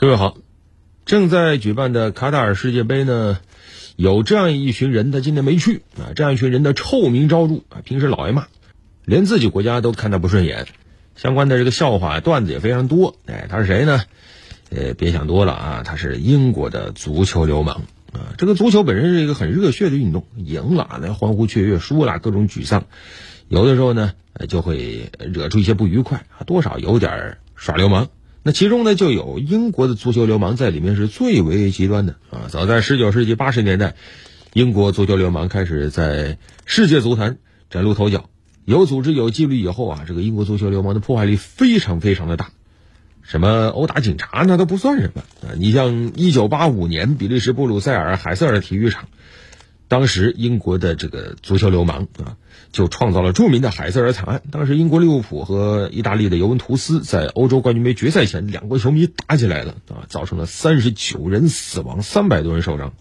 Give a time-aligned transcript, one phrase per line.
[0.00, 0.38] 各位好，
[1.04, 3.38] 正在举办的卡塔尔世界杯呢，
[3.96, 6.16] 有这样一群人，他今天没去啊。
[6.16, 8.46] 这样一群人的臭名昭著啊，平时老挨骂，
[9.04, 10.66] 连自己国家都看他不顺眼。
[11.16, 13.14] 相关的这个笑话段子也非常多。
[13.26, 14.00] 哎，他是谁呢？
[14.70, 17.82] 呃，别想多了啊，他是英国的足球流氓
[18.14, 18.32] 啊。
[18.38, 22.84] 这个足球本身是一个很热血的运动，赢了那欢呼雀跃，输了各种沮丧，
[23.48, 24.12] 有的时候呢
[24.48, 28.08] 就会惹出一些不愉快啊，多少有点耍流氓。
[28.42, 32.48] 那其中呢，就有英国的足球流氓在里面是最为极端的啊！
[32.48, 33.94] 早在十九世纪八十年代，
[34.54, 37.36] 英国足球流氓开始在世界足坛
[37.68, 38.30] 崭露头角，
[38.64, 42.50] 有组织、有纪律以后啊，这个英国足球流氓的破坏力非常非常的大。
[43.22, 45.52] 什么殴打警察那都不算什么啊！
[45.58, 49.08] 你像一九八五年比利时布鲁塞尔海瑟尔体育场。
[49.90, 52.36] 当时英国的这个足球流氓啊，
[52.70, 54.40] 就创造了著名的海瑟尔惨案。
[54.52, 62.94] 当时英国利物浦和意大利的尤文图斯在欧洲冠军杯决赛前，两国球迷打起来了啊，造成了三十九人死亡，三百多人受伤。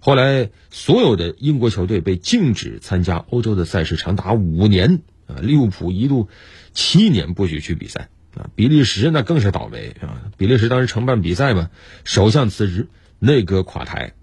[0.00, 5.36] 后来所有的英国球队被禁止参加欧洲的赛事，长达五年啊。
[5.40, 6.28] 利物浦一度
[6.72, 8.50] 七年不许去比赛啊。
[8.56, 10.26] 比利时那更是倒霉啊。
[10.36, 11.70] 比利时当时承办比赛嘛，
[12.02, 12.88] 首相辞职，
[13.20, 14.14] 内阁垮台。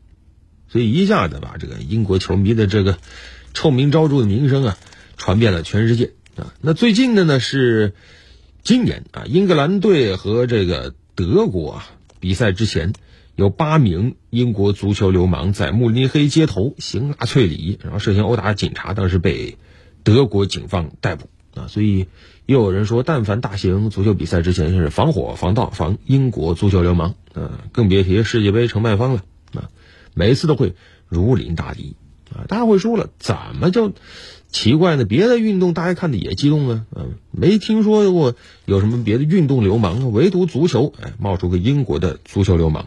[0.69, 2.97] 所以一下子把这个英国球迷的这个
[3.53, 4.77] 臭名昭著的名声啊，
[5.17, 6.53] 传遍了全世界啊。
[6.61, 7.93] 那最近的呢是
[8.63, 12.93] 今年啊，英格兰队和这个德国啊比赛之前，
[13.35, 19.57] 有八名英国足球流氓在慕尼黑街头行纳粹礼，然后涉嫌殴打警察，当时被
[20.03, 21.67] 德国警方逮捕啊。
[21.67, 22.07] 所以
[22.45, 29.23] 又有人说，但凡大型足球比赛之前是防火防盗防英国足球流氓啊，更别提世界杯承办方了。
[30.13, 30.75] 每次都会
[31.07, 31.95] 如临大敌
[32.31, 32.45] 啊！
[32.47, 33.93] 大家会说了，怎么就
[34.51, 35.05] 奇怪呢？
[35.05, 38.35] 别的运动大家看的也激动啊，嗯，没听说过
[38.65, 42.85] 有什么别的运动流氓啊，唯独足球，哎，冒出个英国的足球流氓。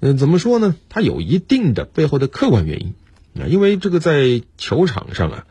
[0.00, 0.76] 嗯，怎么说呢？
[0.88, 2.94] 它有一定的背后的客观原因
[3.42, 5.46] 啊，因为这个在球场上啊，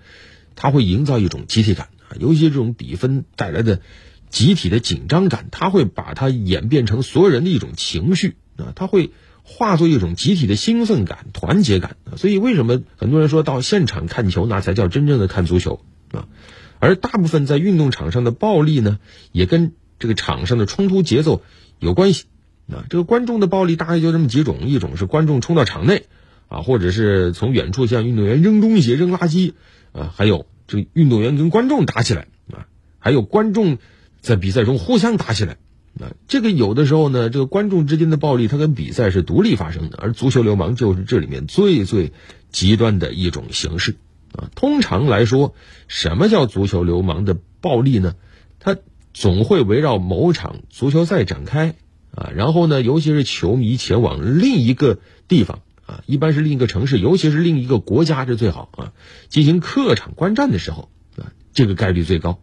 [0.55, 3.81] 它会营造一种集体感啊，尤其这种比分带来的
[4.29, 9.11] 集体的紧张感，它会把它演变成所有人的一种情绪啊，它会。
[9.49, 15.79] 化作一种集体的兴奋感、团结感，所以为什么很多人说到现场看球，那才叫真正的看足球
[16.11, 16.27] 啊？
[16.79, 18.99] 而大部分在运动场上的暴力呢，
[19.31, 21.41] 也跟这个场上的冲突节奏
[21.79, 22.25] 有关系
[22.69, 22.83] 啊。
[22.89, 26.07] 这个观众的暴力大概就这么几种：一种是观众冲到场内
[26.49, 29.53] 啊，或者是从远处向运动员扔东西、扔垃圾
[29.93, 32.67] 啊，还有这个运动员跟观众打起来啊，
[32.99, 33.77] 还有观众
[34.19, 35.57] 在比赛中互相打起来。
[35.99, 42.13] 啊，这个有的时候呢，这个观众之间的暴力，它跟比赛是独立发生的，而足球流氓就是这里面最最
[42.51, 43.95] 极端的一种形式
[44.31, 44.49] 啊。
[44.53, 45.55] 通常来说，
[45.87, 48.15] 什么叫足球流氓的暴力呢？
[48.59, 48.77] 它
[49.13, 51.73] 总会围绕某场足球赛展开
[52.13, 58.93] 啊，然后呢，尤其是球迷前往另一个地方啊，一般是另一个城市，尤其是另一个国家，这最好啊，
[59.29, 62.39] 进行客场观战的时候啊，这个概率最高。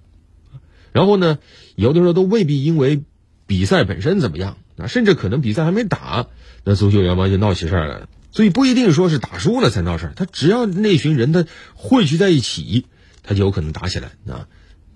[0.90, 1.38] 然后呢，
[1.76, 3.04] 有的时候都未必因为。
[3.46, 4.56] 比赛本身怎么样？
[4.76, 6.26] 啊，甚至可能比赛还没打，
[6.64, 8.08] 那足球流氓就闹起事儿来了。
[8.32, 12.86] 所以不一定说是打输了才闹事儿，他只要那群人他汇聚在一起，
[13.22, 14.48] 他就有可能打起来啊。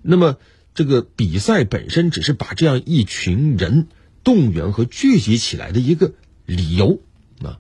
[0.03, 0.39] 那么
[0.75, 3.87] 这个比赛本身只是把这样一群人
[4.25, 6.13] 动员和聚集起来的一个
[6.45, 7.01] 理由
[7.43, 7.59] 啊。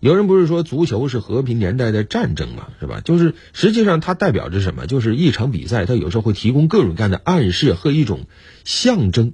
[0.00, 3.00] 有人不是说足球是和平年代的战争嘛，是吧？
[3.00, 4.86] 就是实际上它代表着什么？
[4.86, 8.26] 就是一场比赛，它有时候会提供各种各样的暗示和一种
[8.64, 9.32] 象征。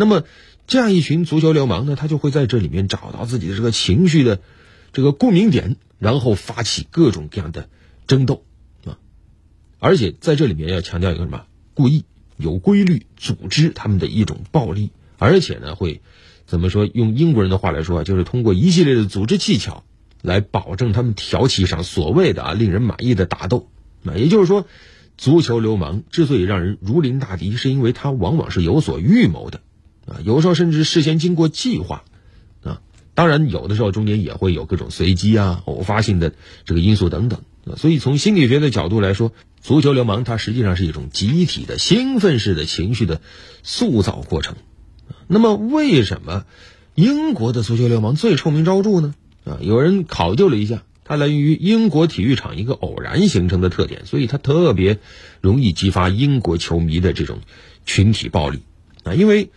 [0.00, 0.24] 那么，
[0.66, 4.40] 这样一群足球流氓呢，他就会在这里面找到自己的这个情绪的
[4.94, 7.68] 这个共鸣点，然后发起各种各样的
[8.06, 8.44] 争斗
[8.86, 8.96] 啊！
[9.78, 11.42] 而且在这里面要强调一个什么？
[11.74, 12.04] 故意、
[12.38, 16.00] 有规律、组织他们的一种暴力，而且呢，会
[16.46, 16.86] 怎么说？
[16.86, 19.84] 用英国人的话来说啊，就是通过一系列的组织技巧
[20.22, 23.68] 来保证他们挑起一场所谓的啊令人满意的打斗。
[24.02, 24.66] 那也就是说，
[25.18, 29.60] 足球流氓之所以让人如临大敌，是因为他往往是有所预谋的。
[30.06, 32.04] 啊，有时候甚至事先经过计划，
[32.62, 32.80] 啊，
[33.14, 36.32] 当然有的时候中间也会有各种随机啊、偶发性的
[36.64, 37.40] 这个因素等等。
[37.66, 43.20] 啊，所以从心理学的角度来说，足球流氓它实际上是一种集体的兴奋式的情绪的
[43.62, 44.56] 塑造过程。
[45.26, 46.46] 那么，为什么
[46.94, 49.14] 英国的足球流氓最臭名昭著呢？
[49.44, 54.98] 啊，有人考究了一下，它来源于英国体育场一个偶然形成的特点，所以它特别
[55.42, 57.40] 容易激发英国球迷的这种
[57.84, 58.60] 群体暴力
[59.04, 59.50] 啊，因为。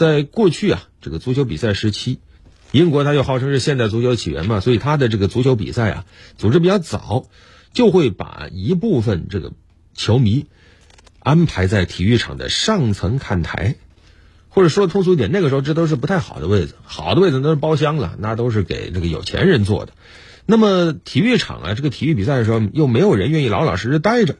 [0.00, 2.20] 在过去啊，这个足球比赛时期，
[2.72, 6.06] 英国它又号称是现代足球起源嘛，所以它的这个足球比赛啊，
[6.38, 7.26] 组织比较早，
[7.74, 9.52] 就会把一部分这个
[9.92, 10.46] 球迷
[11.18, 13.76] 安排在体育场的上层看台，
[14.48, 19.92] 或者说通俗一点，那个时候这都是不太好的位置，好的位置都是包厢了，那都是给这个有钱人坐的。
[20.46, 24.36] 那么体育场啊，这个体育比赛的时候，又没有人愿意老老实实待着，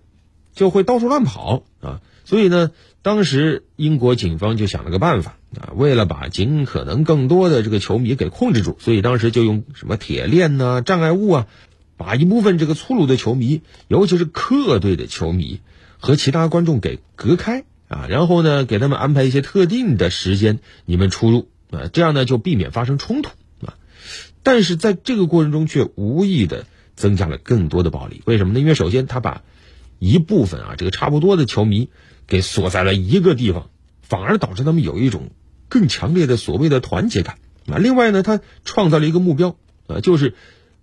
[0.55, 2.01] 就会到处乱跑啊。
[2.25, 2.71] 所以呢，
[3.03, 11.47] 当时英国警方就想了个办法啊，为了把尽可能更多的这个球迷给控制住，所以当时就用什么铁链呐、障碍物啊，
[11.97, 15.61] 把一部分这个粗鲁的球迷，尤其是客队的球迷
[15.99, 23.31] 和其他观众给隔开啊，然后呢，给他们安排一些特定的时间，你们出入啊，这样呢就避免发生冲突
[23.67, 23.75] 啊。
[24.45, 26.65] 但是在这个过程中，却无意的
[26.95, 28.23] 增加了更多的暴力。
[28.25, 28.61] 为什么呢？
[28.61, 29.43] 因为首先他把
[29.99, 31.91] 一部分啊这个差不多的球迷
[32.29, 33.69] 给锁在了一个地方，
[34.01, 35.31] 反而导致他们有一种
[35.71, 37.79] 更强烈的所谓的团结感啊。
[37.79, 39.57] 另外呢，他创造了一个目标
[39.87, 40.35] 啊，就是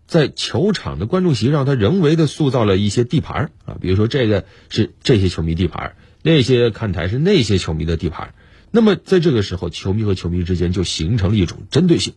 [0.08, 5.94] 在球场的观众席上，他人为的塑造了一些地盘啊，比如说这个是这些球迷地盘，
[6.24, 8.34] 那些看台是那些球迷的地盘。
[8.72, 12.14] 那么在这个时候，球迷和球迷之间就形成了一种针对性。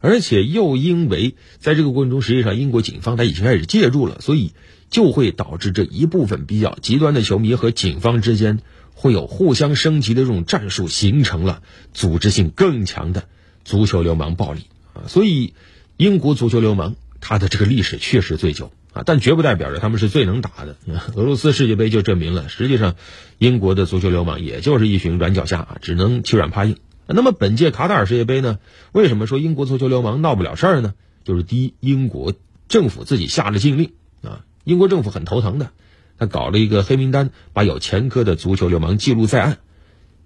[0.00, 4.52] 而且又因为在这个过程中，实际上英国警方他已经开始介入了，所以
[4.90, 8.60] 就会导致这一部分比较极端的球迷和警方之间
[8.94, 11.62] 会有互相升级的这种战术，形成了
[11.92, 13.24] 组织性更强的
[13.64, 14.62] 足球流氓暴力
[14.94, 15.06] 啊。
[15.08, 15.52] 所以
[15.96, 20.76] 英国足球流氓他的这个历史确实最久啊，但绝不代表着他们是最能打的。
[21.14, 22.94] 俄罗斯世界杯就证明了，实际上
[23.38, 26.76] 英国的足球流氓也就是一群软脚虾啊，只能欺软怕硬。
[27.06, 28.58] 那么本届卡塔尔世界杯呢？
[28.92, 30.94] 为什么说英国足球流氓闹不了事儿呢？
[31.24, 32.32] 就是第一，英国
[32.68, 33.92] 政府自己下了禁令
[34.22, 35.70] 啊，英国政府很头疼的，
[36.18, 39.58] 他搞了一个黑名单，把有前科的足球流氓记录在案。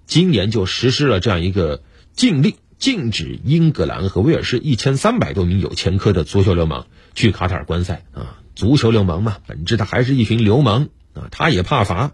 [0.06, 1.82] 今年就实施了这样一个
[2.12, 8.40] 禁令，禁止英格兰和威尔士一千三百多名有前科的足球流氓去卡塔尔观赛啊。
[8.54, 12.12] 足球流氓嘛，本质他还是一群流氓啊，他也怕罚。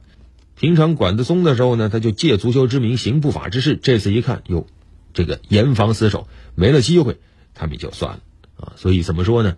[0.56, 3.76] 平常管得松的时候呢，他就借足球之名行不法之事。
[3.76, 4.66] 这次一看，哟，
[5.12, 7.18] 这个严防死守，没了机会，
[7.54, 8.20] 他们就算了
[8.56, 8.72] 啊。
[8.76, 9.56] 所以怎么说呢？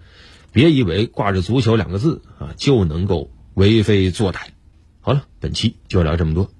[0.53, 4.41] 别以为挂着足球两个字啊就能够为非作歹。
[5.01, 6.51] 好了，本期就聊这么多。